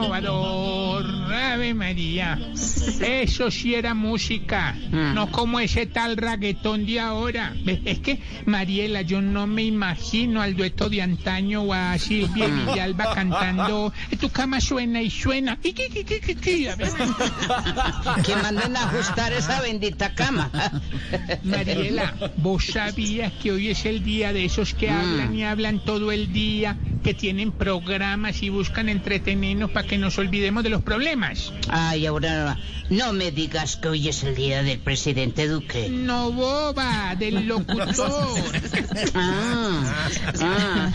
Trovador, 0.00 1.04
Ave 1.32 1.74
María. 1.74 2.38
Eso 3.00 3.50
sí 3.50 3.74
era 3.74 3.94
música, 3.94 4.74
no 4.90 5.30
como 5.30 5.60
ese 5.60 5.86
tal 5.86 6.16
reggaetón 6.16 6.86
de 6.86 7.00
ahora. 7.00 7.54
Es 7.84 7.98
que, 7.98 8.20
Mariela, 8.46 9.02
yo 9.02 9.20
no 9.20 9.46
me 9.46 9.64
imagino 9.64 10.40
al 10.40 10.56
dueto 10.56 10.88
de 10.88 11.02
antaño 11.02 11.62
o 11.62 11.74
a 11.74 11.98
Silvia 11.98 12.46
Villalba 12.46 13.14
cantando 13.14 13.92
Tu 14.18 14.30
cama 14.30 14.60
suena 14.60 15.02
y 15.02 15.10
suena. 15.10 15.58
Que 18.24 18.36
manden 18.42 18.76
a 18.76 18.84
ajustar 18.84 19.32
esa 19.32 19.60
bendita 19.60 20.14
cama. 20.14 20.50
Mariela, 21.44 22.14
¿vos 22.36 22.66
sabías 22.66 23.32
que 23.34 23.52
hoy 23.52 23.68
es 23.68 23.84
el 23.84 24.02
día 24.02 24.32
de 24.32 24.46
esos 24.46 24.74
que 24.74 24.90
hablan 24.90 25.34
y 25.34 25.44
hablan 25.44 25.84
todo 25.84 26.12
el 26.12 26.32
día, 26.32 26.76
que 27.02 27.14
tienen 27.14 27.52
programas 27.52 28.42
y 28.42 28.48
buscan 28.48 28.88
entretenernos 28.88 29.70
para 29.70 29.86
que 29.86 29.98
nos 29.98 30.18
olvidemos 30.18 30.62
de 30.62 30.70
los 30.70 30.82
problemas? 30.82 31.52
Ay, 31.68 32.06
Aurora, 32.06 32.58
no 32.90 33.12
me 33.12 33.30
digas 33.30 33.76
que 33.76 33.88
hoy 33.88 34.08
es 34.08 34.22
el 34.22 34.34
día 34.34 34.62
del 34.62 34.78
presidente 34.78 35.48
Duque. 35.48 35.88
No 35.90 36.32
boba, 36.32 37.14
del 37.16 37.46
locutor. 37.48 38.34
Ah, 39.14 40.08
ah. 40.40 40.90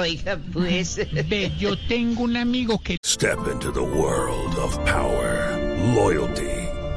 Oiga, 0.00 0.38
pues. 0.52 1.00
Ve, 1.28 1.52
yo 1.58 1.76
tengo 1.88 2.22
un 2.22 2.36
amigo 2.36 2.78
que 2.78 2.96
Step 3.04 3.38
into 3.52 3.70
the 3.72 3.80
world 3.80 4.54
of 4.56 4.76
power, 4.84 5.56
loyalty, 5.94 6.59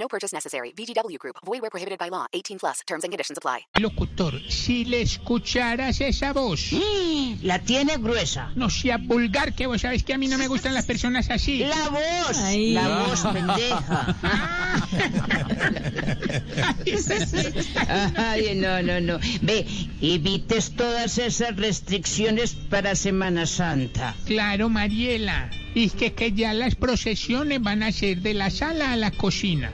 No 0.00 0.08
purchase 0.08 0.32
necessary. 0.34 0.72
VGW 0.72 1.18
Group. 1.18 1.36
Void 1.44 1.60
where 1.60 1.70
prohibited 1.70 1.98
by 1.98 2.08
law. 2.08 2.24
18 2.32 2.58
plus. 2.58 2.80
Terms 2.86 3.04
and 3.04 3.12
conditions 3.12 3.36
apply. 3.36 3.66
locutor, 3.78 4.32
si 4.48 4.84
le 4.86 5.02
escucharas 5.02 6.00
esa 6.00 6.32
voz, 6.32 6.72
La 7.42 7.58
tiene 7.58 7.98
gruesa. 7.98 8.50
no 8.56 8.70
sea 8.70 8.96
vulgar, 8.96 9.54
que 9.54 9.66
vos 9.66 9.82
sabes 9.82 10.02
que 10.02 10.14
a 10.14 10.18
mí 10.18 10.26
no 10.26 10.38
me 10.38 10.48
gustan 10.48 10.72
las 10.72 10.86
personas 10.86 11.28
así. 11.30 11.58
La 11.58 11.88
voz. 11.90 12.36
La 12.72 12.88
voz, 13.06 13.20
pendeja. 13.32 14.16
Ay, 18.16 18.54
no, 18.56 18.82
no, 18.82 19.00
no. 19.00 19.18
Ve, 19.42 19.66
evites 20.00 20.74
todas 20.76 21.18
esas 21.18 21.56
restricciones 21.56 22.54
para 22.54 22.94
Semana 22.94 23.46
Santa. 23.46 24.14
Claro, 24.24 24.68
Mariela. 24.68 25.50
Y 25.74 25.90
que, 25.90 26.12
que 26.14 26.32
ya 26.32 26.52
las 26.52 26.74
procesiones 26.74 27.62
van 27.62 27.82
a 27.82 27.92
ser 27.92 28.22
de 28.22 28.34
la 28.34 28.50
sala 28.50 28.92
a 28.92 28.96
la 28.96 29.10
cocina. 29.12 29.72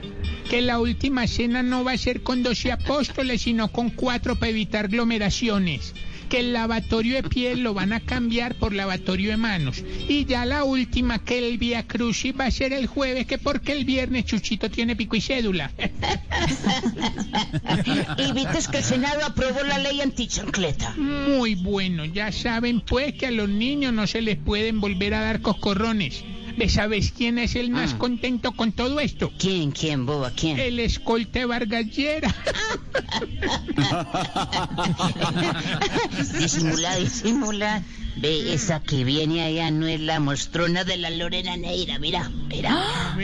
Que 0.49 0.61
la 0.61 0.79
última 0.79 1.27
cena 1.27 1.61
no 1.61 1.83
va 1.83 1.91
a 1.91 1.97
ser 1.97 2.23
con 2.23 2.41
12 2.41 2.71
apóstoles, 2.71 3.41
sino 3.41 3.67
con 3.67 3.89
cuatro 3.89 4.37
para 4.37 4.49
evitar 4.49 4.85
aglomeraciones. 4.85 5.93
Que 6.29 6.39
el 6.39 6.53
lavatorio 6.53 7.15
de 7.15 7.23
piel 7.23 7.63
lo 7.63 7.73
van 7.73 7.91
a 7.93 7.99
cambiar 7.99 8.55
por 8.55 8.73
lavatorio 8.73 9.31
de 9.31 9.37
manos. 9.37 9.83
Y 10.07 10.25
ya 10.25 10.45
la 10.45 10.63
última, 10.63 11.19
que 11.19 11.39
el 11.39 11.57
Via 11.57 11.87
Crucis 11.87 12.33
va 12.37 12.45
a 12.45 12.51
ser 12.51 12.73
el 12.73 12.87
jueves, 12.87 13.27
que 13.27 13.37
porque 13.37 13.73
el 13.73 13.85
viernes 13.85 14.25
Chuchito 14.25 14.69
tiene 14.69 14.95
pico 14.95 15.15
y 15.15 15.21
cédula. 15.21 15.71
Evites 18.17 18.67
que 18.67 18.77
el 18.77 18.83
Senado 18.83 19.25
aprobó 19.25 19.63
la 19.63 19.79
ley 19.79 20.01
antichancleta. 20.01 20.93
Muy 20.97 21.55
bueno, 21.55 22.05
ya 22.05 22.31
saben 22.31 22.81
pues 22.81 23.13
que 23.13 23.27
a 23.27 23.31
los 23.31 23.49
niños 23.49 23.93
no 23.93 24.07
se 24.07 24.21
les 24.21 24.37
pueden 24.37 24.79
volver 24.79 25.13
a 25.13 25.21
dar 25.21 25.41
coscorrones. 25.41 26.23
¿De 26.57 26.69
sabes 26.69 27.13
quién 27.15 27.37
es 27.37 27.55
el 27.55 27.69
más 27.69 27.93
contento 27.93 28.53
con 28.53 28.71
todo 28.71 28.99
esto? 28.99 29.31
¿Quién, 29.37 29.71
quién, 29.71 30.07
boba, 30.07 30.31
quién? 30.31 30.57
El 30.57 30.79
escolte 30.79 31.45
Vargallera. 31.45 32.33
Disimula, 36.39 36.95
disimula. 36.95 37.83
Ve, 38.19 38.53
esa 38.53 38.79
que 38.81 39.03
viene 39.03 39.43
allá 39.43 39.69
no 39.69 39.85
es 39.87 39.99
la 39.99 40.19
mostrona 40.19 40.83
de 40.83 40.97
la 40.97 41.09
Lorena 41.11 41.55
Neira, 41.55 41.99
mira, 41.99 42.29
mira. 42.47 42.69
Ah, 42.73 43.15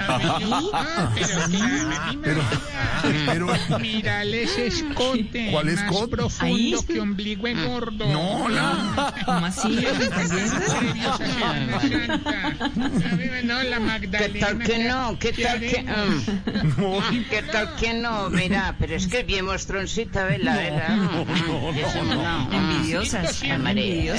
ah, 0.00 0.20
ah, 0.72 2.14
pero. 2.22 2.42
Mírale 3.78 4.42
ese 4.44 4.66
escote. 4.66 5.48
¿Cuál 5.52 5.66
Más 5.66 5.84
escote? 5.84 6.08
profundo 6.08 6.86
que 6.86 7.00
ombligo 7.00 7.46
de 7.46 7.54
gordo. 7.54 8.06
No, 8.06 8.48
la. 8.48 9.14
¿Cómo 9.24 9.46
así? 9.46 9.68
No, 13.44 13.62
la 13.62 13.76
¿Qué 13.76 13.80
Magdalena. 13.80 14.46
tal 14.46 14.58
que 14.58 14.78
no? 14.78 15.18
¿Qué 15.18 15.32
tal 15.32 15.60
que 15.60 15.82
mm. 15.82 17.24
¿Qué 17.30 17.42
tal 17.42 17.76
que 17.76 17.94
no? 17.94 18.30
Mira, 18.30 18.74
pero 18.78 18.96
es 18.96 19.06
que 19.06 19.20
es 19.20 19.26
bien 19.26 19.44
mostroncita, 19.44 20.24
vela, 20.24 20.56
vela. 20.56 20.88
Mm, 20.88 21.78
eso 21.78 22.02
no. 22.04 22.52
Envidiosas, 22.52 23.42